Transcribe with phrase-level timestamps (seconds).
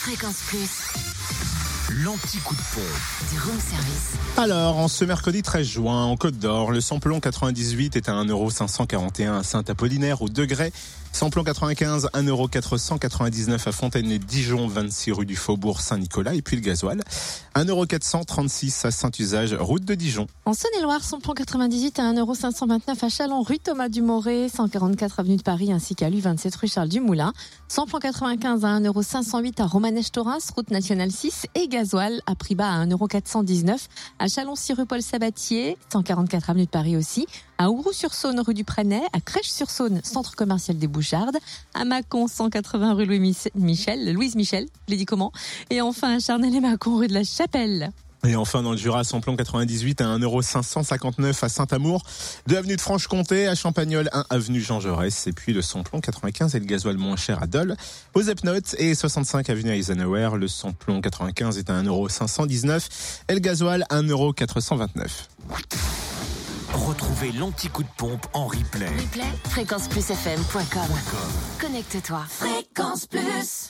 [0.00, 1.09] Fréquence Plus.
[2.04, 3.30] L'anti-coup de pompe.
[3.30, 4.12] Du room service.
[4.38, 9.40] Alors, en ce mercredi 13 juin, en Côte d'Or, le samplon 98 est à 1,541€
[9.40, 10.72] à Saint-Apollinaire au degré.
[11.12, 16.34] Samplon 95, 1,499€ à Fontaine-les-Dijon, 26 rue du Faubourg Saint-Nicolas.
[16.34, 17.02] Et puis le gasoil,
[17.56, 20.28] 1,436€ à Saint-Usage, route de Dijon.
[20.44, 25.72] En Saône-et-Loire, samplon 98 à 1,529€ à Chalon, rue Thomas Dumoré, 144 avenue de Paris,
[25.72, 27.32] ainsi qu'à l'U27 rue Charles Dumoulin.
[27.66, 31.46] Samplon 95 à 1,508€ à Romanèche-Toras, route nationale 6.
[31.56, 36.70] Et gasoil à prix bas à 1,419€ à Chalon-6 rue Paul Sabatier, 144 avenue de
[36.70, 37.26] Paris aussi.
[37.58, 41.36] À Ouroux-sur-Saône, rue du Prenay, à Crèche-sur-Saône, centre commercial des Bouchardes,
[41.74, 45.32] à Mâcon, 180 rue Louis Michel, Louise Michel, je l'ai dit comment,
[45.70, 47.90] et enfin à Charnel et Mâcon, rue de la Chapelle.
[48.26, 52.02] Et enfin, dans le Jura, samplon 98 à 1,559€ à Saint-Amour,
[52.48, 56.54] 2 avenue de Franche-Comté, à Champagnol, 1 avenue Jean Jaurès, et puis le samplon 95
[56.54, 57.76] et le gasoil moins cher à Dole,
[58.14, 62.88] aux Epnotes et 65 avenue Eisenhower, le samplon 95 est à 1,519€
[63.28, 64.90] et le gasoil 1,429€.
[66.72, 68.86] Retrouvez l'anti-coup de pompe en replay.
[68.86, 70.82] Replay, fréquenceplusfm.com.
[71.60, 72.22] Connecte-toi.
[72.28, 73.58] Fréquence Plus.